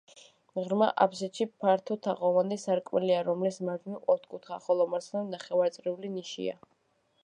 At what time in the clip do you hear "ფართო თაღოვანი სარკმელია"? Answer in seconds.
1.65-3.21